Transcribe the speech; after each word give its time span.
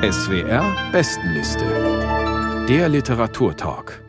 SWR 0.00 0.92
Bestenliste. 0.92 1.64
Der 2.68 2.88
Literaturtalk. 2.88 4.07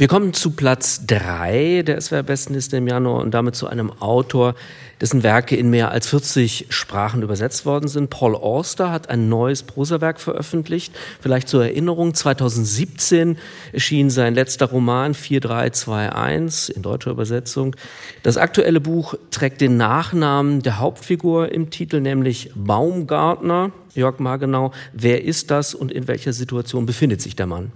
Wir 0.00 0.08
kommen 0.08 0.32
zu 0.32 0.52
Platz 0.52 1.04
3 1.08 1.82
der 1.82 2.00
SWR-Bestenliste 2.00 2.78
im 2.78 2.88
Januar 2.88 3.20
und 3.20 3.32
damit 3.32 3.54
zu 3.54 3.66
einem 3.66 3.92
Autor, 4.00 4.54
dessen 4.98 5.22
Werke 5.22 5.56
in 5.56 5.68
mehr 5.68 5.90
als 5.90 6.06
40 6.06 6.68
Sprachen 6.70 7.20
übersetzt 7.20 7.66
worden 7.66 7.86
sind. 7.86 8.08
Paul 8.08 8.34
Auster 8.34 8.90
hat 8.90 9.10
ein 9.10 9.28
neues 9.28 9.62
Prosawerk 9.62 10.18
veröffentlicht. 10.18 10.96
Vielleicht 11.20 11.50
zur 11.50 11.66
Erinnerung, 11.66 12.14
2017 12.14 13.36
erschien 13.74 14.08
sein 14.08 14.34
letzter 14.34 14.70
Roman 14.70 15.12
4321 15.12 16.76
in 16.76 16.80
deutscher 16.80 17.10
Übersetzung. 17.10 17.76
Das 18.22 18.38
aktuelle 18.38 18.80
Buch 18.80 19.16
trägt 19.30 19.60
den 19.60 19.76
Nachnamen 19.76 20.62
der 20.62 20.78
Hauptfigur 20.78 21.52
im 21.52 21.68
Titel, 21.68 22.00
nämlich 22.00 22.52
Baumgartner. 22.54 23.70
Jörg 23.94 24.18
Margenau, 24.18 24.72
wer 24.94 25.22
ist 25.22 25.50
das 25.50 25.74
und 25.74 25.92
in 25.92 26.08
welcher 26.08 26.32
Situation 26.32 26.86
befindet 26.86 27.20
sich 27.20 27.36
der 27.36 27.44
Mann? 27.44 27.70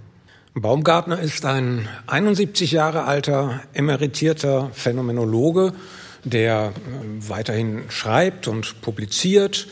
Baumgartner 0.57 1.19
ist 1.19 1.43
ein 1.43 1.89
71 2.07 2.71
Jahre 2.71 3.03
alter 3.03 3.59
emeritierter 3.73 4.69
Phänomenologe, 4.71 5.73
der 6.23 6.67
äh, 6.67 7.29
weiterhin 7.29 7.83
schreibt 7.89 8.47
und 8.47 8.79
publiziert 8.79 9.67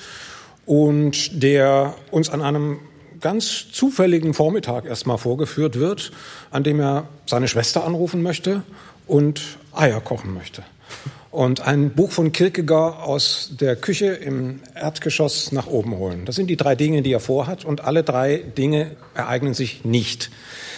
und 0.66 1.42
der 1.42 1.96
uns 2.12 2.30
an 2.30 2.42
einem 2.42 2.80
ganz 3.22 3.72
zufälligen 3.72 4.34
Vormittag 4.34 4.86
erstmal 4.86 5.18
vorgeführt 5.18 5.80
wird, 5.80 6.12
an 6.52 6.64
dem 6.64 6.82
er 6.82 7.08
seine 7.28 7.48
Schwester 7.48 7.86
anrufen 7.86 8.22
möchte 8.22 8.64
und 9.08 9.58
Eier 9.72 10.02
kochen 10.02 10.34
möchte 10.34 10.64
und 11.34 11.66
ein 11.66 11.90
Buch 11.90 12.12
von 12.12 12.32
Kierkegaard 12.32 13.02
aus 13.02 13.50
der 13.60 13.76
Küche 13.76 14.06
im 14.06 14.60
Erdgeschoss 14.76 15.52
nach 15.52 15.66
oben 15.66 15.98
holen. 15.98 16.26
Das 16.26 16.36
sind 16.36 16.46
die 16.46 16.58
drei 16.58 16.76
Dinge, 16.76 17.02
die 17.02 17.12
er 17.12 17.20
vorhat 17.20 17.66
und 17.66 17.84
alle 17.84 18.04
drei 18.04 18.38
Dinge 18.38 18.92
ereignen 19.16 19.56
sich 19.56 19.84
nicht, 19.84 20.30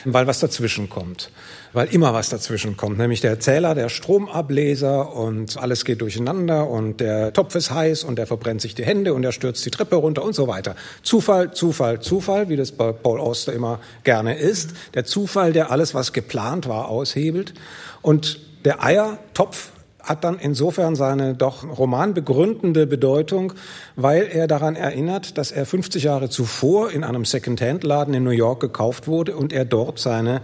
weil 0.05 0.27
was 0.27 0.39
dazwischen 0.39 0.89
kommt. 0.89 1.29
Weil 1.73 1.93
immer 1.93 2.13
was 2.13 2.29
dazwischen 2.29 2.77
kommt, 2.77 2.97
nämlich 2.97 3.19
der 3.19 3.37
Zähler, 3.41 3.75
der 3.75 3.89
Stromableser 3.89 5.13
und 5.13 5.57
alles 5.57 5.83
geht 5.83 5.99
durcheinander 5.99 6.69
und 6.69 7.01
der 7.01 7.33
Topf 7.33 7.53
ist 7.55 7.71
heiß 7.71 8.05
und 8.05 8.15
der 8.17 8.25
verbrennt 8.25 8.61
sich 8.61 8.75
die 8.75 8.85
Hände 8.85 9.13
und 9.13 9.25
er 9.25 9.33
stürzt 9.33 9.65
die 9.65 9.71
Treppe 9.71 9.97
runter 9.97 10.23
und 10.23 10.35
so 10.35 10.47
weiter. 10.47 10.77
Zufall, 11.03 11.51
Zufall, 11.51 11.99
Zufall, 11.99 12.47
wie 12.47 12.55
das 12.55 12.71
bei 12.71 12.93
Paul 12.93 13.19
Auster 13.19 13.51
immer 13.51 13.81
gerne 14.05 14.37
ist. 14.37 14.69
Der 14.93 15.03
Zufall, 15.03 15.51
der 15.51 15.69
alles, 15.69 15.93
was 15.93 16.13
geplant 16.13 16.69
war, 16.69 16.87
aushebelt. 16.87 17.53
Und 18.01 18.39
der 18.63 18.81
Eiertopf 18.81 19.71
hat 20.05 20.23
dann 20.23 20.37
insofern 20.39 20.95
seine 20.95 21.33
doch 21.33 21.65
romanbegründende 21.77 22.85
Bedeutung, 22.85 23.53
weil 23.95 24.27
er 24.31 24.47
daran 24.47 24.75
erinnert, 24.75 25.37
dass 25.37 25.51
er 25.51 25.65
50 25.65 26.03
Jahre 26.03 26.29
zuvor 26.29 26.91
in 26.91 27.03
einem 27.03 27.25
Second-Hand-Laden 27.25 28.13
in 28.13 28.23
New 28.23 28.29
York 28.29 28.59
gekauft 28.59 29.07
wurde 29.07 29.35
und 29.35 29.51
er 29.51 29.65
dort 29.65 29.99
seine 29.99 30.41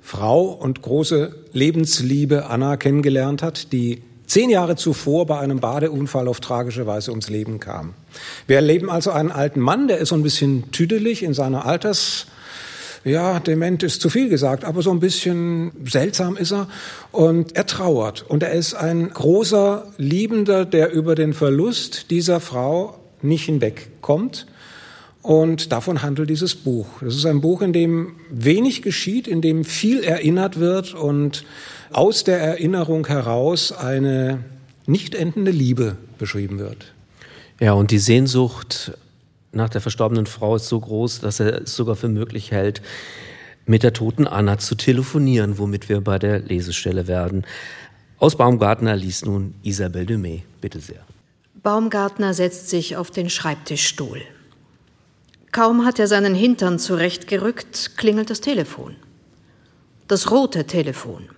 Frau 0.00 0.44
und 0.44 0.80
große 0.80 1.34
Lebensliebe 1.52 2.46
Anna 2.46 2.76
kennengelernt 2.76 3.42
hat, 3.42 3.72
die 3.72 4.02
zehn 4.26 4.48
Jahre 4.48 4.76
zuvor 4.76 5.26
bei 5.26 5.40
einem 5.40 5.58
Badeunfall 5.58 6.28
auf 6.28 6.38
tragische 6.38 6.86
Weise 6.86 7.10
ums 7.10 7.28
Leben 7.28 7.58
kam. 7.58 7.94
Wir 8.46 8.56
erleben 8.56 8.88
also 8.88 9.10
einen 9.10 9.32
alten 9.32 9.58
Mann, 9.58 9.88
der 9.88 9.98
ist 9.98 10.10
so 10.10 10.14
ein 10.14 10.22
bisschen 10.22 10.70
tüdelig 10.70 11.24
in 11.24 11.34
seiner 11.34 11.66
Alters 11.66 12.26
ja, 13.04 13.40
dement 13.40 13.82
ist 13.82 14.02
zu 14.02 14.10
viel 14.10 14.28
gesagt, 14.28 14.64
aber 14.64 14.82
so 14.82 14.90
ein 14.90 15.00
bisschen 15.00 15.72
seltsam 15.84 16.36
ist 16.36 16.52
er. 16.52 16.68
Und 17.12 17.56
er 17.56 17.66
trauert. 17.66 18.24
Und 18.28 18.42
er 18.42 18.52
ist 18.52 18.74
ein 18.74 19.10
großer 19.10 19.86
Liebender, 19.96 20.64
der 20.64 20.92
über 20.92 21.14
den 21.14 21.32
Verlust 21.32 22.10
dieser 22.10 22.40
Frau 22.40 22.98
nicht 23.22 23.44
hinwegkommt. 23.46 24.46
Und 25.22 25.72
davon 25.72 26.02
handelt 26.02 26.30
dieses 26.30 26.54
Buch. 26.54 26.86
Das 27.00 27.14
ist 27.14 27.26
ein 27.26 27.40
Buch, 27.40 27.62
in 27.62 27.72
dem 27.72 28.16
wenig 28.30 28.82
geschieht, 28.82 29.28
in 29.28 29.42
dem 29.42 29.64
viel 29.64 30.02
erinnert 30.02 30.58
wird 30.58 30.94
und 30.94 31.44
aus 31.92 32.24
der 32.24 32.40
Erinnerung 32.40 33.06
heraus 33.06 33.72
eine 33.72 34.44
nicht 34.86 35.14
endende 35.14 35.50
Liebe 35.50 35.96
beschrieben 36.18 36.58
wird. 36.58 36.92
Ja, 37.60 37.72
und 37.72 37.90
die 37.90 37.98
Sehnsucht 37.98 38.92
nach 39.52 39.68
der 39.68 39.80
verstorbenen 39.80 40.26
Frau 40.26 40.56
ist 40.56 40.68
so 40.68 40.78
groß, 40.78 41.20
dass 41.20 41.40
er 41.40 41.62
es 41.62 41.74
sogar 41.74 41.96
für 41.96 42.08
möglich 42.08 42.50
hält, 42.50 42.82
mit 43.66 43.82
der 43.82 43.92
toten 43.92 44.26
Anna 44.26 44.58
zu 44.58 44.74
telefonieren, 44.74 45.58
womit 45.58 45.88
wir 45.88 46.00
bei 46.00 46.18
der 46.18 46.40
Lesestelle 46.40 47.06
werden. 47.06 47.44
Aus 48.18 48.36
Baumgartner 48.36 48.96
liest 48.96 49.26
nun 49.26 49.54
Isabelle 49.62 50.06
Dumay. 50.06 50.42
Bitte 50.60 50.80
sehr. 50.80 51.04
Baumgartner 51.62 52.34
setzt 52.34 52.68
sich 52.68 52.96
auf 52.96 53.10
den 53.10 53.30
Schreibtischstuhl. 53.30 54.20
Kaum 55.52 55.84
hat 55.84 55.98
er 55.98 56.06
seinen 56.06 56.34
Hintern 56.34 56.78
zurechtgerückt, 56.78 57.96
klingelt 57.96 58.30
das 58.30 58.40
Telefon. 58.40 58.96
Das 60.06 60.30
rote 60.30 60.64
Telefon. 60.64 61.28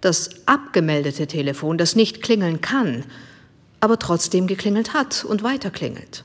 Das 0.00 0.46
abgemeldete 0.46 1.26
Telefon, 1.26 1.78
das 1.78 1.96
nicht 1.96 2.22
klingeln 2.22 2.60
kann, 2.60 3.04
aber 3.80 3.98
trotzdem 3.98 4.46
geklingelt 4.46 4.92
hat 4.92 5.24
und 5.24 5.42
weiterklingelt. 5.42 6.24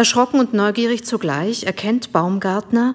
Erschrocken 0.00 0.40
und 0.40 0.54
neugierig 0.54 1.04
zugleich 1.04 1.64
erkennt 1.64 2.10
Baumgartner, 2.10 2.94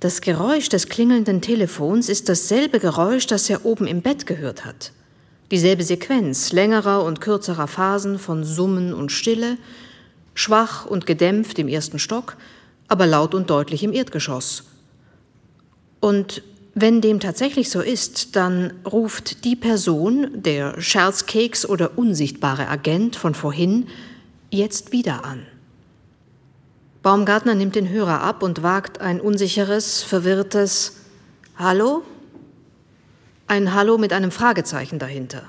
das 0.00 0.20
Geräusch 0.20 0.68
des 0.68 0.88
klingelnden 0.88 1.40
Telefons 1.40 2.08
ist 2.08 2.28
dasselbe 2.28 2.80
Geräusch, 2.80 3.28
das 3.28 3.48
er 3.48 3.64
oben 3.64 3.86
im 3.86 4.02
Bett 4.02 4.26
gehört 4.26 4.64
hat. 4.64 4.90
Dieselbe 5.52 5.84
Sequenz 5.84 6.50
längerer 6.50 7.04
und 7.04 7.20
kürzerer 7.20 7.68
Phasen 7.68 8.18
von 8.18 8.42
Summen 8.42 8.92
und 8.92 9.12
Stille, 9.12 9.58
schwach 10.34 10.86
und 10.86 11.06
gedämpft 11.06 11.60
im 11.60 11.68
ersten 11.68 12.00
Stock, 12.00 12.36
aber 12.88 13.06
laut 13.06 13.32
und 13.32 13.48
deutlich 13.48 13.84
im 13.84 13.92
Erdgeschoss. 13.92 14.64
Und 16.00 16.42
wenn 16.74 17.00
dem 17.00 17.20
tatsächlich 17.20 17.70
so 17.70 17.80
ist, 17.80 18.34
dann 18.34 18.72
ruft 18.84 19.44
die 19.44 19.54
Person, 19.54 20.42
der 20.42 20.80
Scherzkeks 20.80 21.64
oder 21.64 21.96
unsichtbare 21.96 22.66
Agent 22.66 23.14
von 23.14 23.34
vorhin, 23.34 23.86
jetzt 24.50 24.90
wieder 24.90 25.24
an. 25.24 25.46
Baumgartner 27.04 27.54
nimmt 27.54 27.74
den 27.74 27.90
Hörer 27.90 28.22
ab 28.22 28.42
und 28.42 28.62
wagt 28.62 29.02
ein 29.02 29.20
unsicheres, 29.20 30.02
verwirrtes 30.02 31.02
Hallo? 31.54 32.02
Ein 33.46 33.74
Hallo 33.74 33.98
mit 33.98 34.14
einem 34.14 34.30
Fragezeichen 34.30 34.98
dahinter. 34.98 35.42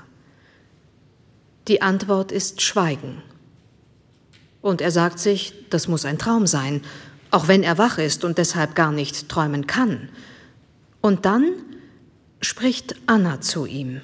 Die 1.66 1.80
Antwort 1.80 2.30
ist 2.30 2.60
Schweigen. 2.60 3.22
Und 4.60 4.82
er 4.82 4.90
sagt 4.90 5.18
sich, 5.18 5.54
das 5.70 5.88
muss 5.88 6.04
ein 6.04 6.18
Traum 6.18 6.46
sein, 6.46 6.82
auch 7.30 7.48
wenn 7.48 7.62
er 7.62 7.78
wach 7.78 7.96
ist 7.96 8.22
und 8.22 8.36
deshalb 8.36 8.74
gar 8.74 8.92
nicht 8.92 9.30
träumen 9.30 9.66
kann. 9.66 10.10
Und 11.00 11.24
dann 11.24 11.52
spricht 12.42 12.96
Anna 13.06 13.40
zu 13.40 13.64
ihm. 13.64 14.02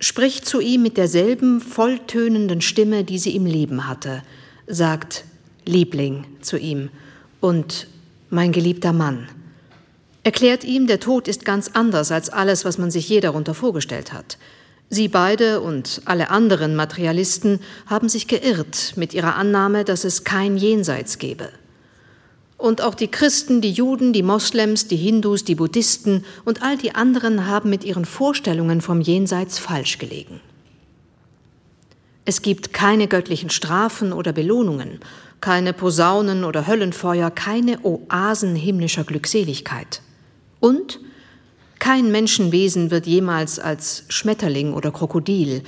Spricht 0.00 0.46
zu 0.46 0.58
ihm 0.58 0.82
mit 0.82 0.96
derselben 0.96 1.60
volltönenden 1.60 2.60
Stimme, 2.60 3.04
die 3.04 3.20
sie 3.20 3.36
im 3.36 3.46
Leben 3.46 3.86
hatte, 3.86 4.24
sagt 4.66 5.26
Liebling 5.66 6.24
zu 6.40 6.58
ihm 6.58 6.90
und 7.40 7.86
mein 8.30 8.52
geliebter 8.52 8.92
Mann. 8.92 9.28
Erklärt 10.22 10.64
ihm, 10.64 10.86
der 10.86 11.00
Tod 11.00 11.28
ist 11.28 11.44
ganz 11.44 11.70
anders 11.72 12.12
als 12.12 12.28
alles, 12.28 12.64
was 12.64 12.78
man 12.78 12.90
sich 12.90 13.08
je 13.08 13.20
darunter 13.20 13.54
vorgestellt 13.54 14.12
hat. 14.12 14.36
Sie 14.90 15.08
beide 15.08 15.60
und 15.60 16.02
alle 16.04 16.30
anderen 16.30 16.74
Materialisten 16.74 17.60
haben 17.86 18.08
sich 18.08 18.26
geirrt 18.26 18.94
mit 18.96 19.14
ihrer 19.14 19.36
Annahme, 19.36 19.84
dass 19.84 20.04
es 20.04 20.24
kein 20.24 20.56
Jenseits 20.56 21.18
gebe. 21.18 21.48
Und 22.58 22.82
auch 22.82 22.94
die 22.94 23.08
Christen, 23.08 23.62
die 23.62 23.70
Juden, 23.70 24.12
die 24.12 24.22
Moslems, 24.22 24.88
die 24.88 24.96
Hindus, 24.96 25.44
die 25.44 25.54
Buddhisten 25.54 26.24
und 26.44 26.62
all 26.62 26.76
die 26.76 26.94
anderen 26.94 27.46
haben 27.46 27.70
mit 27.70 27.84
ihren 27.84 28.04
Vorstellungen 28.04 28.82
vom 28.82 29.00
Jenseits 29.00 29.58
falsch 29.58 29.98
gelegen. 29.98 30.40
Es 32.24 32.42
gibt 32.42 32.72
keine 32.72 33.08
göttlichen 33.08 33.50
Strafen 33.50 34.12
oder 34.12 34.32
Belohnungen 34.32 35.00
keine 35.40 35.72
Posaunen 35.72 36.44
oder 36.44 36.66
Höllenfeuer, 36.66 37.30
keine 37.30 37.78
Oasen 37.84 38.54
himmlischer 38.54 39.04
Glückseligkeit. 39.04 40.02
Und 40.60 41.00
kein 41.78 42.10
Menschenwesen 42.10 42.90
wird 42.90 43.06
jemals 43.06 43.58
als 43.58 44.04
Schmetterling 44.08 44.74
oder 44.74 44.90
Krokodil 44.90 45.62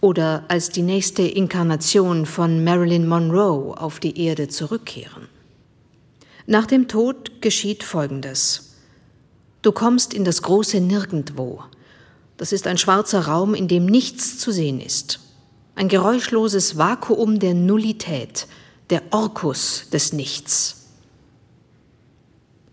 oder 0.00 0.44
als 0.48 0.70
die 0.70 0.82
nächste 0.82 1.22
Inkarnation 1.22 2.26
von 2.26 2.64
Marilyn 2.64 3.06
Monroe 3.06 3.80
auf 3.80 4.00
die 4.00 4.18
Erde 4.20 4.48
zurückkehren. 4.48 5.28
Nach 6.46 6.66
dem 6.66 6.88
Tod 6.88 7.40
geschieht 7.40 7.84
Folgendes. 7.84 8.74
Du 9.62 9.70
kommst 9.70 10.12
in 10.12 10.24
das 10.24 10.42
große 10.42 10.80
Nirgendwo. 10.80 11.62
Das 12.36 12.50
ist 12.50 12.66
ein 12.66 12.78
schwarzer 12.78 13.26
Raum, 13.28 13.54
in 13.54 13.68
dem 13.68 13.86
nichts 13.86 14.38
zu 14.38 14.50
sehen 14.50 14.80
ist. 14.80 15.20
Ein 15.74 15.88
geräuschloses 15.88 16.76
Vakuum 16.76 17.38
der 17.38 17.54
Nullität– 17.54 18.46
der 18.92 19.02
Orkus 19.10 19.88
des 19.90 20.12
Nichts. 20.12 20.90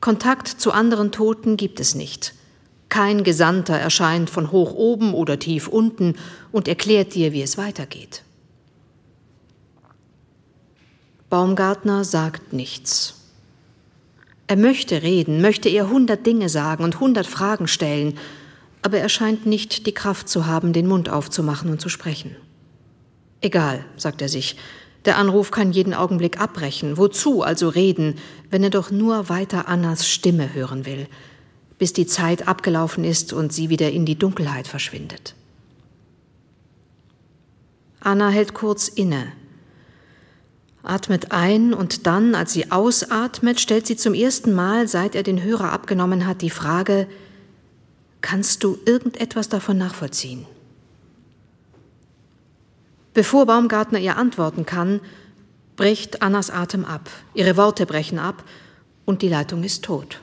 Kontakt 0.02 0.50
zu 0.50 0.74
anderen 0.74 1.14
Toten 1.14 1.56
gibt 1.56 1.80
es 1.80 1.96
nicht. 1.96 2.34
Kein 2.90 3.24
Gesandter 3.24 3.76
erscheint 3.76 4.30
von 4.30 4.52
hoch 4.52 4.74
oben 4.74 5.14
oder 5.14 5.40
tief 5.40 5.70
unten 5.70 6.16
und 6.52 6.68
erklärt 6.68 7.16
dir, 7.16 7.32
wie 7.32 7.42
es 7.42 7.58
weitergeht. 7.58 8.24
Baumgartner 11.30 12.04
sagt 12.04 12.52
nichts. 12.52 13.14
Er 14.48 14.58
möchte 14.58 15.04
reden, 15.04 15.40
möchte 15.40 15.70
ihr 15.70 15.90
hundert 15.90 16.26
Dinge 16.26 16.50
sagen 16.50 16.84
und 16.84 17.00
hundert 17.00 17.28
Fragen 17.28 17.70
stellen, 17.70 18.18
aber 18.82 18.98
er 18.98 19.08
scheint 19.08 19.46
nicht 19.46 19.86
die 19.86 19.94
Kraft 19.94 20.28
zu 20.28 20.48
haben, 20.48 20.74
den 20.74 20.88
Mund 20.88 21.08
aufzumachen 21.08 21.72
und 21.72 21.80
zu 21.80 21.88
sprechen. 21.88 22.36
Egal, 23.42 23.86
sagt 23.96 24.22
er 24.22 24.30
sich, 24.30 24.58
der 25.06 25.18
Anruf 25.18 25.52
kann 25.52 25.72
jeden 25.72 25.94
Augenblick 25.94 26.40
abbrechen. 26.40 26.98
Wozu 26.98 27.42
also 27.42 27.70
reden, 27.70 28.16
wenn 28.50 28.64
er 28.64 28.70
doch 28.70 28.92
nur 28.92 29.30
weiter 29.30 29.68
Annas 29.68 30.08
Stimme 30.08 30.54
hören 30.54 30.86
will, 30.86 31.08
bis 31.78 31.94
die 31.94 32.06
Zeit 32.06 32.48
abgelaufen 32.48 33.04
ist 33.04 33.32
und 33.32 33.54
sie 33.54 33.70
wieder 33.70 33.92
in 33.92 34.06
die 34.06 34.18
Dunkelheit 34.20 34.68
verschwindet? 34.68 35.36
Anna 38.02 38.30
hält 38.30 38.54
kurz 38.54 38.88
inne, 38.88 39.32
atmet 40.84 41.32
ein 41.32 41.74
und 41.74 42.08
dann, 42.08 42.36
als 42.36 42.54
sie 42.54 42.72
ausatmet, 42.72 43.60
stellt 43.60 43.88
sie 43.88 43.98
zum 43.98 44.14
ersten 44.14 44.54
Mal, 44.54 44.88
seit 44.88 45.16
er 45.16 45.24
den 45.24 45.44
Hörer 45.44 45.72
abgenommen 45.72 46.26
hat, 46.26 46.42
die 46.42 46.50
Frage, 46.50 47.08
kannst 48.22 48.64
du 48.64 48.78
irgendetwas 48.86 49.50
davon 49.50 49.78
nachvollziehen? 49.78 50.46
Bevor 53.20 53.46
Baumgartner 53.46 54.00
ihr 54.00 54.16
antworten 54.16 54.66
kann, 54.66 55.02
bricht 55.76 56.22
Annas 56.22 56.50
Atem 56.50 56.86
ab, 56.86 57.10
ihre 57.34 57.58
Worte 57.58 57.86
brechen 57.86 58.18
ab 58.18 58.46
und 59.04 59.22
die 59.22 59.28
Leitung 59.28 59.66
ist 59.66 59.84
tot. 59.84 60.22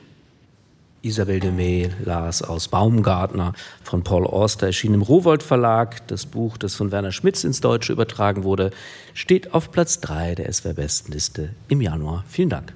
Isabel 1.03 1.39
de 1.39 1.51
May 1.51 1.91
las 2.03 2.41
aus 2.41 2.69
Baumgartner 2.69 3.53
von 3.83 4.03
Paul 4.03 4.25
Auster, 4.25 4.65
erschien 4.65 4.95
im 4.95 5.03
Rowold 5.03 5.43
Verlag. 5.43 6.07
Das 6.07 6.25
Buch, 6.25 6.57
das 6.57 6.73
von 6.73 6.91
Werner 6.91 7.11
Schmitz 7.11 7.43
ins 7.43 7.61
Deutsche 7.61 7.93
übertragen 7.93 8.43
wurde, 8.43 8.71
steht 9.13 9.53
auf 9.53 9.71
Platz 9.71 9.99
3 9.99 10.33
der 10.33 10.51
SWR-Bestenliste 10.51 11.51
im 11.67 11.81
Januar. 11.81 12.23
Vielen 12.27 12.49
Dank. 12.49 12.73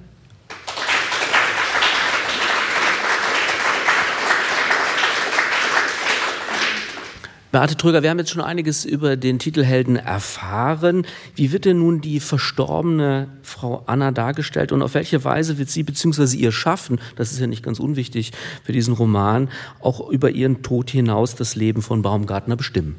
Beate 7.52 7.76
Tröger, 7.76 8.02
wir 8.02 8.08
haben 8.08 8.18
jetzt 8.18 8.30
schon 8.30 8.40
einiges 8.40 8.86
über 8.86 9.18
den 9.18 9.38
Titelhelden 9.38 9.96
erfahren. 9.96 11.06
Wie 11.34 11.52
wird 11.52 11.66
denn 11.66 11.80
nun 11.80 12.00
die 12.00 12.18
verstorbene 12.18 13.28
Frau 13.42 13.82
Anna 13.84 14.10
dargestellt 14.10 14.72
und 14.72 14.80
auf 14.80 14.94
welche 14.94 15.22
Weise 15.22 15.58
wird 15.58 15.68
sie 15.68 15.82
bzw. 15.82 16.34
ihr 16.34 16.50
Schaffen, 16.50 16.98
das 17.14 17.30
ist 17.30 17.40
ja 17.40 17.46
nicht 17.46 17.62
ganz 17.62 17.78
unwichtig 17.78 18.32
für 18.64 18.72
diesen 18.72 18.94
Roman, 18.94 19.50
auch 19.80 20.08
über 20.08 20.30
ihren 20.30 20.62
Tod 20.62 20.88
hinaus 20.88 21.34
das 21.34 21.54
Leben 21.54 21.82
von 21.82 22.00
Baumgartner 22.00 22.56
bestimmen? 22.56 22.96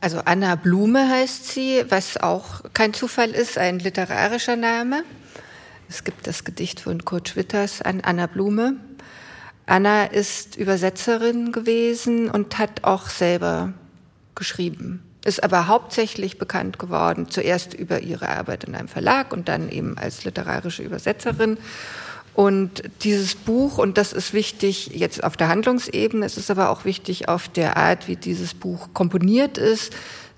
Also 0.00 0.20
Anna 0.24 0.54
Blume 0.54 1.06
heißt 1.06 1.46
sie, 1.48 1.84
was 1.90 2.16
auch 2.16 2.62
kein 2.72 2.94
Zufall 2.94 3.32
ist, 3.32 3.58
ein 3.58 3.80
literarischer 3.80 4.56
Name. 4.56 5.04
Es 5.90 6.04
gibt 6.04 6.26
das 6.26 6.44
Gedicht 6.44 6.80
von 6.80 7.04
Kurt 7.04 7.28
Schwitters 7.28 7.82
an 7.82 8.00
Anna 8.00 8.28
Blume. 8.28 8.76
Anna 9.66 10.04
ist 10.04 10.56
Übersetzerin 10.56 11.52
gewesen 11.52 12.30
und 12.30 12.58
hat 12.58 12.84
auch 12.84 13.08
selber 13.08 13.72
geschrieben, 14.34 15.02
ist 15.24 15.42
aber 15.44 15.68
hauptsächlich 15.68 16.38
bekannt 16.38 16.78
geworden, 16.78 17.28
zuerst 17.28 17.74
über 17.74 18.00
ihre 18.00 18.28
Arbeit 18.28 18.64
in 18.64 18.74
einem 18.74 18.88
Verlag 18.88 19.32
und 19.32 19.48
dann 19.48 19.70
eben 19.70 19.96
als 19.98 20.24
literarische 20.24 20.82
Übersetzerin. 20.82 21.58
Und 22.34 22.82
dieses 23.02 23.34
Buch, 23.34 23.78
und 23.78 23.98
das 23.98 24.12
ist 24.12 24.32
wichtig 24.32 24.92
jetzt 24.94 25.22
auf 25.22 25.36
der 25.36 25.48
Handlungsebene, 25.48 26.24
es 26.24 26.38
ist 26.38 26.50
aber 26.50 26.70
auch 26.70 26.84
wichtig 26.84 27.28
auf 27.28 27.48
der 27.48 27.76
Art, 27.76 28.08
wie 28.08 28.16
dieses 28.16 28.54
Buch 28.54 28.88
komponiert 28.94 29.58
ist, 29.58 29.92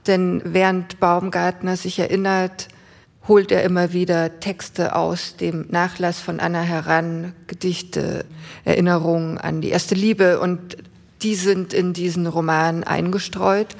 denn 0.06 0.42
während 0.44 0.98
Baumgartner 0.98 1.76
sich 1.76 1.98
erinnert, 1.98 2.68
holt 3.26 3.50
er 3.50 3.62
immer 3.62 3.92
wieder 3.92 4.40
Texte 4.40 4.94
aus 4.94 5.36
dem 5.36 5.66
Nachlass 5.70 6.20
von 6.20 6.40
Anna 6.40 6.60
heran, 6.60 7.32
Gedichte, 7.46 8.24
Erinnerungen 8.64 9.38
an 9.38 9.60
die 9.60 9.70
erste 9.70 9.94
Liebe 9.94 10.40
und 10.40 10.76
die 11.22 11.34
sind 11.34 11.72
in 11.72 11.94
diesen 11.94 12.26
Roman 12.26 12.84
eingestreut 12.84 13.76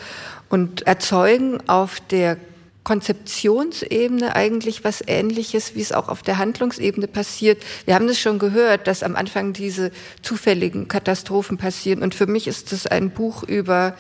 und 0.49 0.87
erzeugen 0.87 1.69
auf 1.69 2.01
der 2.01 2.39
Konzeptionsebene 2.85 4.37
eigentlich 4.37 4.85
was 4.85 5.03
Ähnliches, 5.07 5.75
wie 5.75 5.81
es 5.81 5.93
auch 5.93 6.09
auf 6.09 6.23
der 6.23 6.39
Handlungsebene 6.39 7.07
passiert. 7.07 7.63
Wir 7.87 7.95
haben 7.95 8.07
das 8.07 8.19
schon 8.19 8.39
gehört, 8.39 8.87
dass 8.87 9.03
am 9.03 9.17
Anfang 9.17 9.55
diese 9.55 9.91
zufälligen 10.23 10.87
Katastrophen 10.87 11.57
passieren. 11.57 12.03
Und 12.03 12.15
für 12.15 12.27
mich 12.27 12.47
ist 12.47 12.73
es 12.73 12.87
ein 12.87 13.11
Buch 13.11 13.43
über 13.43 13.97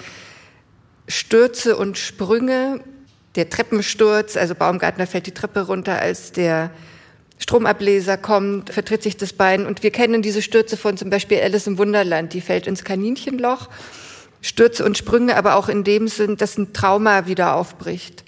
Stürze 1.09 1.77
und 1.77 1.97
Sprünge, 1.97 2.81
der 3.37 3.51
Treppensturz, 3.51 4.37
also 4.37 4.55
Baumgartner 4.55 5.07
fällt 5.07 5.27
die 5.27 5.33
Treppe 5.35 5.67
runter, 5.67 5.99
als 5.99 6.33
der 6.33 6.71
Stromableser 7.39 8.17
kommt, 8.17 8.71
vertritt 8.71 9.03
sich 9.03 9.17
das 9.17 9.33
Bein. 9.33 9.67
Und 9.67 9.83
wir 9.83 9.91
kennen 9.91 10.23
diese 10.23 10.43
Stürze 10.43 10.77
von 10.77 10.97
zum 10.97 11.11
Beispiel 11.11 11.41
Alice 11.41 11.67
im 11.67 11.79
Wunderland, 11.79 12.33
die 12.33 12.41
fällt 12.41 12.67
ins 12.67 12.85
Kaninchenloch. 12.85 13.69
Stürze 14.41 14.85
und 14.85 14.99
Sprünge, 14.99 15.37
aber 15.37 15.57
auch 15.57 15.69
in 15.69 15.85
dem 15.85 16.07
Sinn, 16.07 16.37
dass 16.37 16.59
ein 16.59 16.73
Trauma 16.75 17.27
wieder 17.27 17.57
aufbricht. 17.57 18.25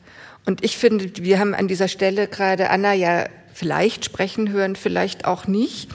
Und 0.47 0.64
ich 0.64 0.79
finde, 0.79 1.11
wir 1.23 1.38
haben 1.38 1.55
an 1.55 1.69
dieser 1.69 1.88
Stelle 1.88 2.26
gerade 2.26 2.70
Anna 2.70 2.94
ja 2.94 3.26
vielleicht 3.53 4.05
sprechen 4.05 4.50
hören, 4.50 4.76
vielleicht 4.76 5.25
auch 5.25 5.47
nicht. 5.47 5.91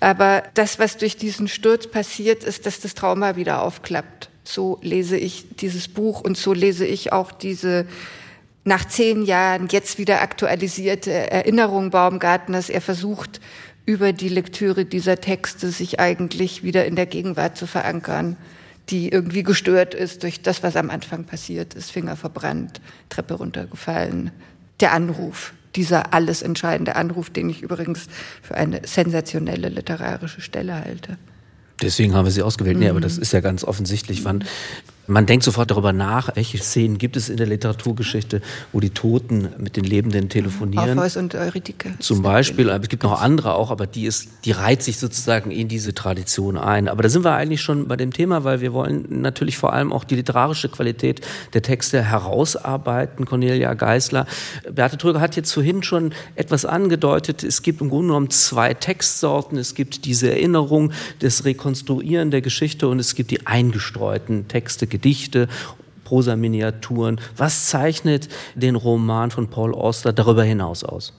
Aber 0.00 0.42
das, 0.54 0.78
was 0.78 0.96
durch 0.96 1.16
diesen 1.16 1.48
Sturz 1.48 1.86
passiert, 1.86 2.44
ist, 2.44 2.66
dass 2.66 2.80
das 2.80 2.94
Trauma 2.94 3.36
wieder 3.36 3.62
aufklappt. 3.62 4.30
So 4.44 4.78
lese 4.82 5.16
ich 5.16 5.56
dieses 5.56 5.88
Buch 5.88 6.20
und 6.20 6.38
so 6.38 6.52
lese 6.52 6.86
ich 6.86 7.12
auch 7.12 7.32
diese 7.32 7.86
nach 8.68 8.86
zehn 8.86 9.24
Jahren 9.24 9.66
jetzt 9.68 9.98
wieder 9.98 10.22
aktualisierte 10.22 11.10
Erinnerung 11.10 11.90
Baumgartners. 11.90 12.68
Er 12.68 12.80
versucht 12.80 13.40
über 13.86 14.12
die 14.12 14.28
Lektüre 14.28 14.84
dieser 14.84 15.16
Texte 15.20 15.70
sich 15.70 15.98
eigentlich 15.98 16.62
wieder 16.62 16.84
in 16.86 16.94
der 16.94 17.06
Gegenwart 17.06 17.56
zu 17.56 17.66
verankern, 17.66 18.36
die 18.90 19.08
irgendwie 19.08 19.42
gestört 19.42 19.94
ist 19.94 20.22
durch 20.22 20.42
das, 20.42 20.62
was 20.62 20.76
am 20.76 20.90
Anfang 20.90 21.24
passiert 21.24 21.74
ist. 21.74 21.90
Finger 21.90 22.14
verbrannt, 22.14 22.80
Treppe 23.08 23.34
runtergefallen. 23.34 24.30
Der 24.80 24.92
Anruf, 24.92 25.54
dieser 25.74 26.12
alles 26.12 26.42
entscheidende 26.42 26.96
Anruf, 26.96 27.30
den 27.30 27.48
ich 27.48 27.62
übrigens 27.62 28.06
für 28.42 28.54
eine 28.54 28.86
sensationelle 28.86 29.70
literarische 29.70 30.42
Stelle 30.42 30.74
halte. 30.74 31.16
Deswegen 31.80 32.14
haben 32.14 32.26
wir 32.26 32.32
sie 32.32 32.42
ausgewählt. 32.42 32.76
Mhm. 32.76 32.82
Nee, 32.82 32.90
aber 32.90 33.00
das 33.00 33.18
ist 33.18 33.32
ja 33.32 33.40
ganz 33.40 33.64
offensichtlich. 33.64 34.24
Wann 34.24 34.44
man 35.08 35.24
denkt 35.24 35.42
sofort 35.42 35.70
darüber 35.70 35.94
nach, 35.94 36.36
welche 36.36 36.58
Szenen 36.58 36.98
gibt 36.98 37.16
es 37.16 37.30
in 37.30 37.38
der 37.38 37.46
Literaturgeschichte, 37.46 38.42
wo 38.72 38.80
die 38.80 38.90
Toten 38.90 39.48
mit 39.58 39.76
den 39.76 39.84
Lebenden 39.84 40.28
telefonieren. 40.28 40.98
Orpheus 40.98 41.16
und 41.16 41.34
Eurydike. 41.34 41.94
Zum 41.98 42.20
Beispiel, 42.22 42.68
aber 42.68 42.82
es 42.82 42.90
gibt 42.90 43.02
noch 43.02 43.20
andere 43.20 43.54
auch, 43.54 43.70
aber 43.70 43.86
die 43.86 44.04
ist, 44.04 44.28
die 44.44 44.50
reiht 44.52 44.82
sich 44.82 44.98
sozusagen 44.98 45.50
in 45.50 45.66
diese 45.66 45.94
Tradition 45.94 46.58
ein. 46.58 46.88
Aber 46.88 47.02
da 47.02 47.08
sind 47.08 47.24
wir 47.24 47.32
eigentlich 47.32 47.62
schon 47.62 47.88
bei 47.88 47.96
dem 47.96 48.12
Thema, 48.12 48.44
weil 48.44 48.60
wir 48.60 48.74
wollen 48.74 49.06
natürlich 49.22 49.56
vor 49.56 49.72
allem 49.72 49.94
auch 49.94 50.04
die 50.04 50.14
literarische 50.14 50.68
Qualität 50.68 51.22
der 51.54 51.62
Texte 51.62 52.02
herausarbeiten. 52.02 53.24
Cornelia 53.24 53.72
Geisler. 53.74 54.26
Beate 54.70 54.98
Tröger 54.98 55.20
hat 55.20 55.36
jetzt 55.36 55.52
vorhin 55.52 55.82
schon 55.82 56.12
etwas 56.34 56.66
angedeutet. 56.66 57.44
Es 57.44 57.62
gibt 57.62 57.80
im 57.80 57.88
Grunde 57.88 58.08
genommen 58.08 58.30
zwei 58.30 58.74
Textsorten. 58.74 59.56
Es 59.56 59.74
gibt 59.74 60.04
diese 60.04 60.30
Erinnerung, 60.30 60.92
das 61.20 61.46
Rekonstruieren 61.46 62.30
der 62.30 62.42
Geschichte 62.42 62.88
und 62.88 62.98
es 62.98 63.14
gibt 63.14 63.30
die 63.30 63.46
eingestreuten 63.46 64.48
Texte, 64.48 64.86
Gedichte, 64.98 65.46
Prosa-Miniaturen. 66.04 67.20
Was 67.36 67.66
zeichnet 67.66 68.28
den 68.56 68.74
Roman 68.74 69.30
von 69.30 69.48
Paul 69.48 69.74
Auster 69.74 70.12
darüber 70.12 70.42
hinaus 70.42 70.82
aus? 70.82 71.12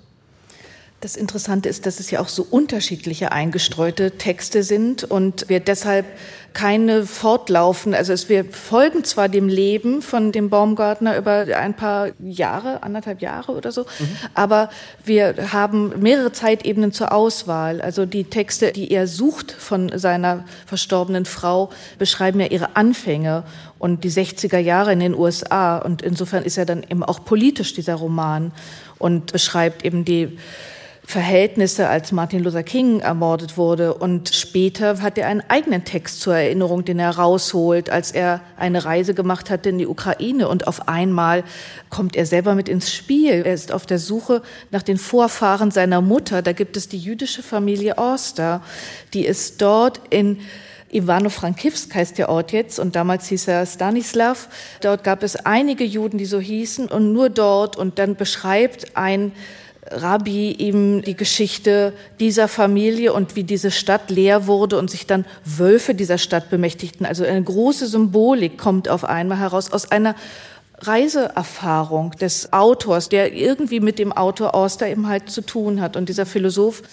Das 1.02 1.16
Interessante 1.16 1.70
ist, 1.70 1.86
dass 1.86 2.02
es 2.02 2.12
ja 2.12 2.20
auch 2.20 2.28
so 2.28 2.46
unterschiedliche 2.50 3.32
eingestreute 3.32 4.18
Texte 4.18 4.64
sind 4.64 5.06
und 5.06 5.48
wir 5.48 5.62
deshalb 5.62 6.06
keine 6.54 7.06
fortlaufen. 7.06 7.94
Also 7.94 8.12
es, 8.12 8.28
wir 8.28 8.44
folgen 8.44 9.06
zwar 9.06 9.30
dem 9.30 9.48
Leben 9.48 10.02
von 10.02 10.34
dem 10.34 10.50
Baumgartner 10.50 11.18
über 11.18 11.46
ein 11.56 11.74
paar 11.74 12.10
Jahre, 12.20 12.84
anderthalb 12.84 13.22
Jahre 13.22 13.54
oder 13.54 13.72
so, 13.72 13.84
mhm. 13.84 14.18
aber 14.34 14.70
wir 15.06 15.54
haben 15.54 15.94
mehrere 16.02 16.34
Zeitebenen 16.34 16.92
zur 16.92 17.14
Auswahl. 17.14 17.80
Also 17.80 18.06
die 18.06 18.26
Texte, 18.26 18.74
die 18.74 18.92
er 18.92 19.08
sucht 19.08 19.54
von 19.54 19.98
seiner 19.98 20.44
verstorbenen 20.66 21.26
Frau, 21.26 21.70
beschreiben 21.98 22.42
ja 22.42 22.48
ihre 22.48 22.76
Anfänge 22.76 23.44
und 23.80 24.04
die 24.04 24.12
60er 24.12 24.60
Jahre 24.60 24.94
in 24.94 25.00
den 25.00 25.16
USA. 25.16 25.78
Und 25.78 26.02
insofern 26.02 26.44
ist 26.44 26.58
er 26.58 26.66
dann 26.66 26.84
eben 26.84 27.04
auch 27.04 27.26
politisch, 27.26 27.74
dieser 27.74 27.96
Roman, 27.96 28.52
und 29.00 29.32
beschreibt 29.32 29.84
eben 29.84 30.06
die 30.06 30.38
Verhältnisse, 31.10 31.90
als 31.90 32.12
Martin 32.12 32.44
Luther 32.44 32.62
King 32.62 33.00
ermordet 33.00 33.58
wurde. 33.58 33.96
Und 33.96 34.30
später 34.30 35.02
hat 35.02 35.18
er 35.18 35.26
einen 35.26 35.42
eigenen 35.48 35.84
Text 35.84 36.22
zur 36.22 36.36
Erinnerung, 36.36 36.86
den 36.86 37.00
er 37.00 37.10
rausholt, 37.10 37.90
als 37.90 38.12
er 38.12 38.42
eine 38.58 38.86
Reise 38.86 39.16
gemacht 39.16 39.50
hat 39.50 39.66
in 39.66 39.80
die 39.80 39.88
Ukraine. 39.88 40.48
Und 40.48 40.68
auf 40.68 40.88
einmal 40.88 41.44
kommt 41.90 42.16
er 42.16 42.28
selber 42.28 42.54
mit 42.54 42.70
ins 42.70 42.94
Spiel. 42.94 43.42
Er 43.44 43.56
ist 43.56 43.72
auf 43.72 43.88
der 43.88 43.98
Suche 43.98 44.44
nach 44.70 44.84
den 44.84 45.00
Vorfahren 45.00 45.72
seiner 45.72 46.02
Mutter. 46.02 46.44
Da 46.44 46.52
gibt 46.52 46.78
es 46.78 46.90
die 46.90 47.00
jüdische 47.00 47.42
Familie 47.42 47.98
Orster. 47.98 48.62
Die 49.16 49.26
ist 49.26 49.64
dort 49.64 50.02
in 50.12 50.38
Ivano-Frankivsk 50.92 51.94
heißt 51.94 52.18
der 52.18 52.30
Ort 52.30 52.52
jetzt 52.52 52.80
und 52.80 52.96
damals 52.96 53.28
hieß 53.28 53.48
er 53.48 53.66
Stanislav. 53.66 54.50
Dort 54.82 55.04
gab 55.04 55.24
es 55.24 55.36
einige 55.36 55.84
Juden, 55.84 56.18
die 56.18 56.26
so 56.26 56.40
hießen 56.40 56.88
und 56.88 57.14
nur 57.14 57.30
dort 57.30 57.78
und 57.78 58.00
dann 58.00 58.16
beschreibt 58.16 58.98
ein 58.98 59.32
Rabbi 59.92 60.52
ihm 60.52 61.02
die 61.02 61.16
Geschichte 61.16 61.94
dieser 62.20 62.48
Familie 62.48 63.14
und 63.14 63.36
wie 63.36 63.44
diese 63.44 63.72
Stadt 63.72 64.10
leer 64.10 64.46
wurde 64.46 64.78
und 64.78 64.90
sich 64.90 65.08
dann 65.08 65.26
Wölfe 65.46 65.96
dieser 65.96 66.18
Stadt 66.18 66.50
bemächtigten. 66.50 67.06
Also 67.06 67.24
eine 67.24 67.42
große 67.42 67.88
Symbolik 67.88 68.58
kommt 68.58 68.90
auf 68.90 69.04
einmal 69.04 69.40
heraus 69.40 69.72
aus 69.72 69.92
einer 69.92 70.16
Reiseerfahrung 70.82 72.12
des 72.12 72.54
Autors, 72.54 73.10
der 73.10 73.34
irgendwie 73.34 73.80
mit 73.80 74.00
dem 74.00 74.12
Autor 74.12 74.56
Auster 74.56 74.88
eben 74.88 75.08
halt 75.08 75.30
zu 75.30 75.42
tun 75.42 75.82
hat. 75.82 75.98
Und 75.98 76.10
dieser 76.10 76.26
Philosoph 76.26 76.84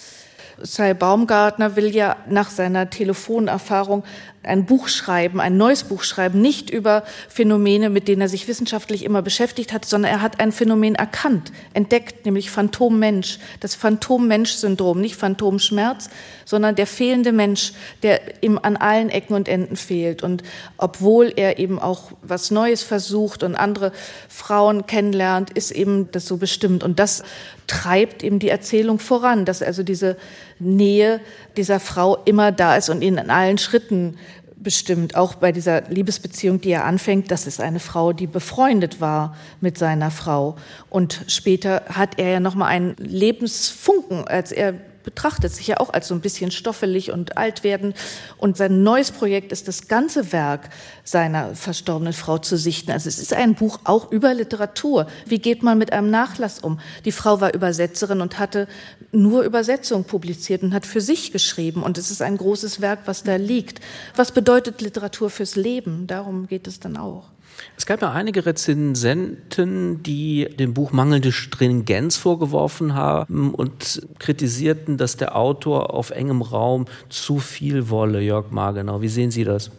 Sai 0.59 0.93
Baumgartner 0.93 1.75
will 1.75 1.93
ja 1.95 2.15
nach 2.27 2.49
seiner 2.49 2.89
Telefonerfahrung 2.89 4.03
ein 4.47 4.65
Buch 4.65 4.87
schreiben, 4.87 5.39
ein 5.39 5.57
neues 5.57 5.83
Buch 5.83 6.03
schreiben, 6.03 6.41
nicht 6.41 6.69
über 6.69 7.03
Phänomene, 7.27 7.89
mit 7.89 8.07
denen 8.07 8.21
er 8.21 8.29
sich 8.29 8.47
wissenschaftlich 8.47 9.03
immer 9.03 9.21
beschäftigt 9.21 9.73
hat, 9.73 9.85
sondern 9.85 10.11
er 10.11 10.21
hat 10.21 10.39
ein 10.39 10.51
Phänomen 10.51 10.95
erkannt, 10.95 11.51
entdeckt, 11.73 12.25
nämlich 12.25 12.49
Phantommensch, 12.49 13.39
das 13.59 13.75
Phantom-Mensch-Syndrom, 13.75 15.01
nicht 15.01 15.15
Phantomschmerz, 15.15 16.09
sondern 16.45 16.75
der 16.75 16.87
fehlende 16.87 17.33
Mensch, 17.33 17.73
der 18.03 18.41
ihm 18.41 18.57
an 18.61 18.77
allen 18.77 19.09
Ecken 19.09 19.35
und 19.35 19.47
Enden 19.47 19.75
fehlt. 19.75 20.23
Und 20.23 20.43
obwohl 20.77 21.33
er 21.35 21.59
eben 21.59 21.77
auch 21.79 22.11
was 22.21 22.49
Neues 22.51 22.83
versucht 22.83 23.43
und 23.43 23.55
andere 23.55 23.91
Frauen 24.29 24.87
kennenlernt, 24.87 25.51
ist 25.51 25.71
eben 25.71 26.09
das 26.11 26.25
so 26.25 26.37
bestimmt. 26.37 26.83
Und 26.83 26.99
das 26.99 27.23
treibt 27.67 28.23
eben 28.23 28.39
die 28.39 28.49
Erzählung 28.49 28.99
voran, 28.99 29.43
dass 29.43 29.61
also 29.61 29.83
diese 29.83 30.15
Nähe 30.59 31.19
dieser 31.55 31.79
Frau 31.79 32.17
immer 32.25 32.51
da 32.51 32.75
ist 32.75 32.89
und 32.89 33.01
ihn 33.01 33.17
in 33.17 33.29
allen 33.29 33.57
Schritten 33.57 34.17
bestimmt, 34.57 35.15
auch 35.15 35.35
bei 35.35 35.51
dieser 35.51 35.83
Liebesbeziehung, 35.83 36.59
die 36.61 36.71
er 36.71 36.85
anfängt, 36.85 37.31
das 37.31 37.47
ist 37.47 37.61
eine 37.61 37.79
Frau, 37.79 38.11
die 38.11 38.27
befreundet 38.27 38.99
war 38.99 39.35
mit 39.61 39.77
seiner 39.77 40.11
Frau. 40.11 40.55
Und 40.89 41.23
später 41.27 41.83
hat 41.89 42.19
er 42.19 42.31
ja 42.31 42.39
nochmal 42.39 42.69
einen 42.69 42.95
Lebensfunken, 42.97 44.27
als 44.27 44.51
er 44.51 44.73
betrachtet 45.07 45.53
sich 45.53 45.67
ja 45.67 45.79
auch 45.79 45.93
als 45.93 46.09
so 46.09 46.15
ein 46.15 46.19
bisschen 46.19 46.51
stoffelig 46.51 47.13
und 47.13 47.37
alt 47.37 47.63
werden. 47.63 47.93
Und 48.35 48.57
sein 48.57 48.83
neues 48.83 49.11
Projekt 49.11 49.53
ist 49.53 49.69
das 49.69 49.87
ganze 49.87 50.33
Werk 50.33 50.67
seiner 51.05 51.55
verstorbenen 51.55 52.11
Frau 52.11 52.39
zu 52.39 52.57
sichten. 52.57 52.91
Also 52.91 53.07
es 53.07 53.17
ist 53.17 53.33
ein 53.33 53.55
Buch 53.55 53.79
auch 53.85 54.11
über 54.11 54.33
Literatur. 54.33 55.07
Wie 55.25 55.39
geht 55.39 55.63
man 55.63 55.77
mit 55.77 55.93
einem 55.93 56.09
Nachlass 56.09 56.59
um? 56.59 56.81
Die 57.05 57.13
Frau 57.13 57.39
war 57.39 57.53
Übersetzerin 57.53 58.19
und 58.19 58.37
hatte 58.37 58.67
nur 59.13 59.43
Übersetzung 59.43 60.03
publiziert 60.03 60.61
und 60.61 60.73
hat 60.73 60.85
für 60.85 60.99
sich 60.99 61.31
geschrieben. 61.31 61.83
Und 61.83 61.97
es 61.97 62.11
ist 62.11 62.21
ein 62.21 62.35
großes 62.35 62.81
Werk, 62.81 62.99
was 63.05 63.23
da 63.23 63.37
liegt. 63.37 63.79
Was 64.13 64.33
bedeutet 64.33 64.81
Literatur 64.81 65.29
fürs 65.29 65.55
Leben? 65.55 66.07
Darum 66.07 66.47
geht 66.47 66.67
es 66.67 66.81
dann 66.81 66.97
auch. 66.97 67.29
Es 67.75 67.85
gab 67.85 68.01
ja 68.01 68.11
einige 68.11 68.45
Rezensenten, 68.45 70.03
die 70.03 70.47
dem 70.59 70.73
Buch 70.73 70.91
mangelnde 70.91 71.31
Stringenz 71.31 72.17
vorgeworfen 72.17 72.93
haben 72.93 73.53
und 73.53 74.07
kritisierten, 74.19 74.97
dass 74.97 75.17
der 75.17 75.35
Autor 75.35 75.93
auf 75.93 76.11
engem 76.11 76.41
Raum 76.41 76.85
zu 77.09 77.39
viel 77.39 77.89
wolle. 77.89 78.21
Jörg 78.21 78.51
Margenau, 78.51 79.01
wie 79.01 79.07
sehen 79.07 79.31
Sie 79.31 79.43
das? 79.43 79.71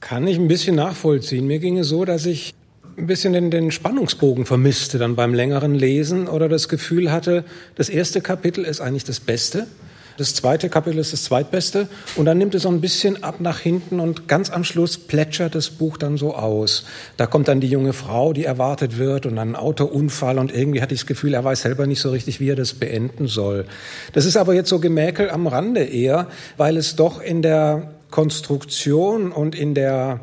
Kann 0.00 0.26
ich 0.26 0.36
ein 0.36 0.48
bisschen 0.48 0.76
nachvollziehen. 0.76 1.46
Mir 1.46 1.58
ging 1.58 1.78
es 1.78 1.88
so, 1.88 2.04
dass 2.04 2.26
ich 2.26 2.54
ein 2.96 3.06
bisschen 3.06 3.32
den, 3.32 3.50
den 3.50 3.70
Spannungsbogen 3.70 4.46
vermisste 4.46 4.98
dann 4.98 5.16
beim 5.16 5.34
längeren 5.34 5.74
Lesen 5.74 6.28
oder 6.28 6.48
das 6.48 6.68
Gefühl 6.68 7.10
hatte, 7.10 7.44
das 7.74 7.88
erste 7.88 8.20
Kapitel 8.20 8.64
ist 8.64 8.80
eigentlich 8.80 9.04
das 9.04 9.20
Beste 9.20 9.66
das 10.16 10.34
zweite 10.34 10.68
Kapitel 10.68 10.98
ist 10.98 11.12
das 11.12 11.24
zweitbeste 11.24 11.88
und 12.16 12.26
dann 12.26 12.38
nimmt 12.38 12.54
es 12.54 12.62
so 12.62 12.68
ein 12.68 12.80
bisschen 12.80 13.22
ab 13.22 13.40
nach 13.40 13.58
hinten 13.58 14.00
und 14.00 14.28
ganz 14.28 14.50
am 14.50 14.64
Schluss 14.64 14.96
plätschert 14.96 15.54
das 15.54 15.70
Buch 15.70 15.96
dann 15.96 16.16
so 16.16 16.34
aus. 16.34 16.84
Da 17.16 17.26
kommt 17.26 17.48
dann 17.48 17.60
die 17.60 17.68
junge 17.68 17.92
Frau, 17.92 18.32
die 18.32 18.44
erwartet 18.44 18.98
wird 18.98 19.26
und 19.26 19.36
dann 19.36 19.50
ein 19.50 19.56
Autounfall 19.56 20.38
und 20.38 20.54
irgendwie 20.54 20.82
hatte 20.82 20.94
ich 20.94 21.00
das 21.00 21.06
Gefühl, 21.06 21.34
er 21.34 21.44
weiß 21.44 21.62
selber 21.62 21.86
nicht 21.86 22.00
so 22.00 22.10
richtig, 22.10 22.40
wie 22.40 22.50
er 22.50 22.56
das 22.56 22.74
beenden 22.74 23.26
soll. 23.26 23.66
Das 24.12 24.24
ist 24.24 24.36
aber 24.36 24.54
jetzt 24.54 24.68
so 24.68 24.78
Gemäkel 24.78 25.30
am 25.30 25.46
Rande 25.46 25.82
eher, 25.82 26.28
weil 26.56 26.76
es 26.76 26.96
doch 26.96 27.20
in 27.20 27.42
der 27.42 27.94
Konstruktion 28.10 29.32
und 29.32 29.56
in 29.56 29.74
der 29.74 30.20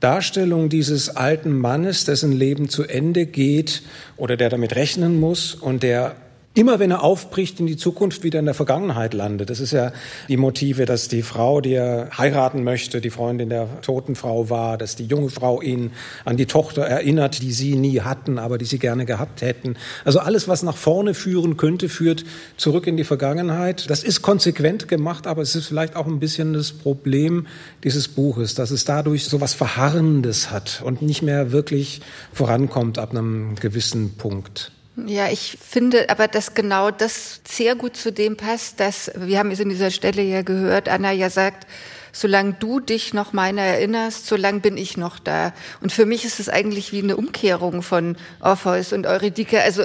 Darstellung 0.00 0.68
dieses 0.68 1.16
alten 1.16 1.58
Mannes, 1.58 2.04
dessen 2.04 2.32
Leben 2.32 2.68
zu 2.68 2.84
Ende 2.84 3.26
geht 3.26 3.82
oder 4.16 4.36
der 4.36 4.50
damit 4.50 4.76
rechnen 4.76 5.18
muss 5.18 5.54
und 5.54 5.82
der 5.82 6.16
immer 6.56 6.78
wenn 6.78 6.90
er 6.90 7.02
aufbricht 7.02 7.60
in 7.60 7.66
die 7.66 7.76
Zukunft, 7.76 8.24
wieder 8.24 8.38
in 8.38 8.46
der 8.46 8.54
Vergangenheit 8.54 9.12
landet. 9.12 9.50
Das 9.50 9.60
ist 9.60 9.72
ja 9.72 9.92
die 10.28 10.38
Motive, 10.38 10.86
dass 10.86 11.08
die 11.08 11.22
Frau, 11.22 11.60
die 11.60 11.74
er 11.74 12.08
heiraten 12.16 12.64
möchte, 12.64 13.02
die 13.02 13.10
Freundin 13.10 13.50
der 13.50 13.82
toten 13.82 14.14
Frau 14.14 14.48
war, 14.48 14.78
dass 14.78 14.96
die 14.96 15.04
junge 15.04 15.28
Frau 15.28 15.60
ihn 15.60 15.92
an 16.24 16.38
die 16.38 16.46
Tochter 16.46 16.82
erinnert, 16.82 17.42
die 17.42 17.52
sie 17.52 17.76
nie 17.76 18.00
hatten, 18.00 18.38
aber 18.38 18.56
die 18.56 18.64
sie 18.64 18.78
gerne 18.78 19.04
gehabt 19.04 19.42
hätten. 19.42 19.76
Also 20.04 20.18
alles, 20.18 20.48
was 20.48 20.62
nach 20.62 20.78
vorne 20.78 21.12
führen 21.12 21.58
könnte, 21.58 21.90
führt 21.90 22.24
zurück 22.56 22.86
in 22.86 22.96
die 22.96 23.04
Vergangenheit. 23.04 23.90
Das 23.90 24.02
ist 24.02 24.22
konsequent 24.22 24.88
gemacht, 24.88 25.26
aber 25.26 25.42
es 25.42 25.54
ist 25.54 25.66
vielleicht 25.66 25.94
auch 25.94 26.06
ein 26.06 26.20
bisschen 26.20 26.54
das 26.54 26.72
Problem 26.72 27.46
dieses 27.84 28.08
Buches, 28.08 28.54
dass 28.54 28.70
es 28.70 28.86
dadurch 28.86 29.26
so 29.26 29.42
was 29.42 29.52
Verharrendes 29.52 30.50
hat 30.50 30.80
und 30.82 31.02
nicht 31.02 31.20
mehr 31.20 31.52
wirklich 31.52 32.00
vorankommt 32.32 32.98
ab 32.98 33.10
einem 33.10 33.56
gewissen 33.56 34.16
Punkt. 34.16 34.72
Ja, 35.04 35.28
ich 35.30 35.58
finde 35.60 36.08
aber, 36.08 36.26
dass 36.26 36.54
genau 36.54 36.90
das 36.90 37.40
sehr 37.46 37.74
gut 37.74 37.96
zu 37.96 38.12
dem 38.12 38.36
passt, 38.36 38.80
dass, 38.80 39.10
wir 39.14 39.38
haben 39.38 39.50
es 39.50 39.60
in 39.60 39.68
dieser 39.68 39.90
Stelle 39.90 40.22
ja 40.22 40.40
gehört, 40.42 40.88
Anna 40.88 41.12
ja 41.12 41.28
sagt, 41.28 41.66
solange 42.12 42.54
du 42.54 42.80
dich 42.80 43.12
noch 43.12 43.34
meiner 43.34 43.60
erinnerst, 43.60 44.26
solange 44.26 44.60
bin 44.60 44.78
ich 44.78 44.96
noch 44.96 45.18
da. 45.18 45.52
Und 45.82 45.92
für 45.92 46.06
mich 46.06 46.24
ist 46.24 46.40
es 46.40 46.48
eigentlich 46.48 46.92
wie 46.92 47.02
eine 47.02 47.16
Umkehrung 47.16 47.82
von 47.82 48.16
Orpheus 48.40 48.94
und 48.94 49.06
Eurydike. 49.06 49.60
Also 49.60 49.82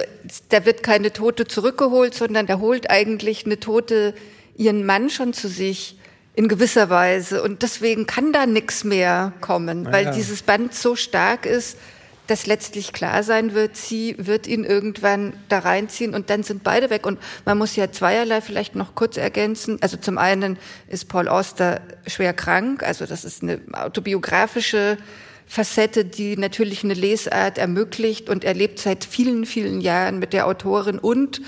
da 0.48 0.64
wird 0.64 0.82
keine 0.82 1.12
Tote 1.12 1.46
zurückgeholt, 1.46 2.14
sondern 2.14 2.46
da 2.46 2.58
holt 2.58 2.88
eigentlich 2.90 3.44
eine 3.44 3.60
Tote 3.60 4.14
ihren 4.56 4.86
Mann 4.86 5.10
schon 5.10 5.34
zu 5.34 5.48
sich 5.48 5.98
in 6.34 6.48
gewisser 6.48 6.88
Weise. 6.88 7.42
Und 7.42 7.62
deswegen 7.62 8.06
kann 8.06 8.32
da 8.32 8.46
nichts 8.46 8.84
mehr 8.84 9.34
kommen, 9.42 9.92
weil 9.92 10.06
ja. 10.06 10.10
dieses 10.12 10.42
Band 10.42 10.74
so 10.74 10.96
stark 10.96 11.44
ist, 11.44 11.76
dass 12.32 12.46
letztlich 12.46 12.94
klar 12.94 13.22
sein 13.22 13.52
wird, 13.52 13.76
sie 13.76 14.16
wird 14.18 14.46
ihn 14.46 14.64
irgendwann 14.64 15.34
da 15.50 15.58
reinziehen 15.58 16.14
und 16.14 16.30
dann 16.30 16.42
sind 16.42 16.64
beide 16.64 16.88
weg. 16.88 17.04
Und 17.04 17.18
man 17.44 17.58
muss 17.58 17.76
ja 17.76 17.92
zweierlei 17.92 18.40
vielleicht 18.40 18.74
noch 18.74 18.94
kurz 18.94 19.18
ergänzen. 19.18 19.76
Also 19.82 19.98
zum 19.98 20.16
einen 20.16 20.56
ist 20.88 21.08
Paul 21.08 21.28
Auster 21.28 21.82
schwer 22.06 22.32
krank, 22.32 22.82
also 22.84 23.04
das 23.04 23.26
ist 23.26 23.42
eine 23.42 23.60
autobiografische 23.74 24.96
Facette, 25.46 26.06
die 26.06 26.38
natürlich 26.38 26.84
eine 26.84 26.94
Lesart 26.94 27.58
ermöglicht 27.58 28.30
und 28.30 28.44
er 28.44 28.54
lebt 28.54 28.78
seit 28.78 29.04
vielen, 29.04 29.44
vielen 29.44 29.82
Jahren 29.82 30.18
mit 30.18 30.32
der 30.32 30.46
Autorin 30.46 30.98
und 30.98 31.42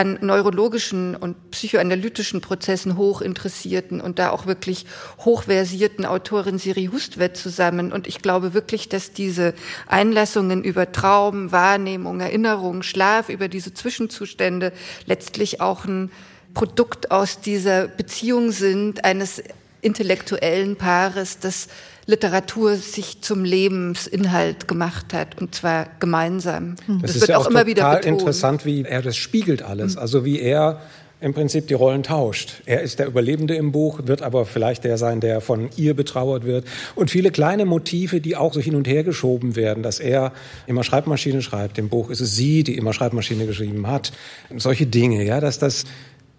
an 0.00 0.16
neurologischen 0.22 1.14
und 1.14 1.50
psychoanalytischen 1.50 2.40
Prozessen 2.40 2.96
hoch 2.96 3.20
interessierten 3.20 4.00
und 4.00 4.18
da 4.18 4.30
auch 4.30 4.46
wirklich 4.46 4.86
hochversierten 5.18 6.06
Autorin 6.06 6.58
Siri 6.58 6.88
Hustvedt 6.90 7.36
zusammen. 7.36 7.92
Und 7.92 8.06
ich 8.06 8.22
glaube 8.22 8.54
wirklich, 8.54 8.88
dass 8.88 9.12
diese 9.12 9.52
Einlassungen 9.86 10.64
über 10.64 10.90
Traum, 10.90 11.52
Wahrnehmung, 11.52 12.20
Erinnerung, 12.20 12.82
Schlaf, 12.82 13.28
über 13.28 13.48
diese 13.48 13.74
Zwischenzustände 13.74 14.72
letztlich 15.04 15.60
auch 15.60 15.84
ein 15.84 16.10
Produkt 16.54 17.10
aus 17.10 17.42
dieser 17.42 17.86
Beziehung 17.86 18.52
sind, 18.52 19.04
eines 19.04 19.42
intellektuellen 19.82 20.76
Paares, 20.76 21.38
das 21.38 21.68
Literatur 22.06 22.76
sich 22.76 23.20
zum 23.20 23.44
Lebensinhalt 23.44 24.68
gemacht 24.68 25.14
hat 25.14 25.40
und 25.40 25.54
zwar 25.54 25.86
gemeinsam. 26.00 26.76
Das, 26.86 27.02
das 27.02 27.10
ist 27.10 27.20
wird 27.22 27.30
ja 27.30 27.38
auch, 27.38 27.46
auch 27.46 27.50
immer 27.50 27.66
wieder 27.66 27.88
betont. 27.96 28.20
interessant, 28.20 28.64
wie 28.64 28.82
er 28.82 29.02
das 29.02 29.16
spiegelt 29.16 29.62
alles, 29.62 29.94
mhm. 29.94 30.00
also 30.00 30.24
wie 30.24 30.40
er 30.40 30.80
im 31.20 31.34
Prinzip 31.34 31.68
die 31.68 31.74
Rollen 31.74 32.02
tauscht. 32.02 32.62
Er 32.64 32.80
ist 32.80 32.98
der 32.98 33.06
Überlebende 33.06 33.54
im 33.54 33.72
Buch, 33.72 34.00
wird 34.06 34.22
aber 34.22 34.46
vielleicht 34.46 34.84
der 34.84 34.96
sein, 34.96 35.20
der 35.20 35.40
von 35.40 35.68
ihr 35.76 35.94
betrauert 35.94 36.44
wird. 36.44 36.64
Und 36.94 37.10
viele 37.10 37.30
kleine 37.30 37.66
Motive, 37.66 38.20
die 38.20 38.36
auch 38.36 38.54
so 38.54 38.60
hin 38.60 38.74
und 38.74 38.88
her 38.88 39.04
geschoben 39.04 39.54
werden, 39.54 39.82
dass 39.82 40.00
er 40.00 40.32
immer 40.66 40.82
Schreibmaschine 40.82 41.42
schreibt. 41.42 41.76
Im 41.78 41.90
Buch 41.90 42.10
ist 42.10 42.20
es 42.20 42.36
sie, 42.36 42.64
die 42.64 42.76
immer 42.76 42.94
Schreibmaschine 42.94 43.46
geschrieben 43.46 43.86
hat. 43.86 44.12
Solche 44.56 44.86
Dinge, 44.86 45.22
ja, 45.22 45.40
dass 45.40 45.58
das 45.58 45.84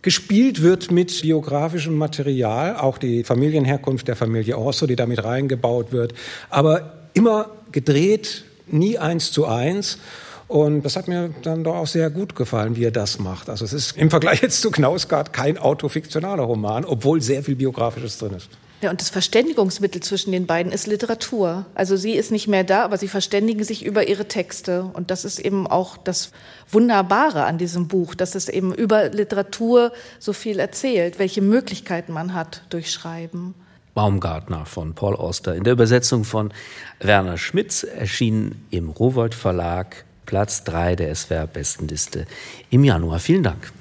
Gespielt 0.02 0.64
wird 0.64 0.92
mit 0.92 1.22
biografischem 1.22 1.96
Material, 1.96 2.76
auch 2.76 2.98
die 2.98 3.24
Familienherkunft 3.24 4.08
der 4.08 4.16
Familie 4.16 4.58
Orso, 4.58 4.88
die 4.88 4.96
damit 4.96 5.24
reingebaut 5.24 5.92
wird, 5.92 6.14
aber 6.50 6.94
immer 7.14 7.52
gedreht, 7.72 8.44
nie 8.68 8.98
eins 8.98 9.32
zu 9.32 9.46
eins. 9.46 10.00
Und 10.48 10.82
das 10.84 10.96
hat 10.98 11.08
mir 11.08 11.34
dann 11.44 11.64
doch 11.64 11.76
auch 11.76 11.88
sehr 11.88 12.10
gut 12.10 12.36
gefallen, 12.36 12.76
wie 12.76 12.84
er 12.84 12.92
das 12.92 13.20
macht. 13.20 13.50
Also 13.50 13.64
es 13.64 13.72
ist 13.72 13.96
im 13.96 14.10
Vergleich 14.10 14.42
jetzt 14.42 14.62
zu 14.62 14.70
Knausgard 14.70 15.32
kein 15.32 15.58
autofiktionaler 15.58 16.44
Roman, 16.44 16.84
obwohl 16.84 17.22
sehr 17.22 17.44
viel 17.44 17.56
Biografisches 17.56 18.18
drin 18.18 18.34
ist. 18.34 18.50
Ja, 18.82 18.90
und 18.90 19.00
das 19.00 19.12
Verständigungsmittel 19.12 20.02
zwischen 20.02 20.32
den 20.32 20.48
beiden 20.48 20.72
ist 20.72 20.88
Literatur. 20.88 21.66
Also 21.76 21.96
sie 21.98 22.14
ist 22.14 22.32
nicht 22.32 22.48
mehr 22.48 22.64
da, 22.64 22.84
aber 22.84 22.98
sie 22.98 23.08
verständigen 23.08 23.64
sich 23.64 23.86
über 23.86 24.08
ihre 24.08 24.28
Texte. 24.28 24.90
Und 24.94 25.12
das 25.12 25.24
ist 25.24 25.38
eben 25.38 25.68
auch 25.68 25.98
das 25.98 26.32
Wunderbare 26.72 27.44
an 27.44 27.60
diesem 27.60 27.88
Buch, 27.88 28.16
dass 28.16 28.34
es 28.34 28.50
eben 28.50 28.74
über 28.74 29.10
Literatur 29.10 29.92
so 30.18 30.34
viel 30.34 30.58
erzählt, 30.58 31.20
welche 31.20 31.44
Möglichkeiten 31.44 32.12
man 32.12 32.34
hat 32.34 32.64
durch 32.72 32.92
Schreiben. 32.92 33.54
Baumgartner 33.94 34.66
von 34.66 34.96
Paul 34.96 35.16
Auster 35.16 35.54
in 35.54 35.64
der 35.64 35.74
Übersetzung 35.74 36.24
von 36.24 36.52
Werner 37.00 37.38
Schmitz 37.38 37.84
erschien 37.84 38.66
im 38.72 38.90
Rowold 38.90 39.36
Verlag 39.36 40.06
Platz 40.26 40.64
3 40.64 40.96
der 40.96 41.14
SWR-Bestenliste 41.14 42.26
im 42.70 42.84
Januar. 42.84 43.20
Vielen 43.20 43.44
Dank. 43.44 43.72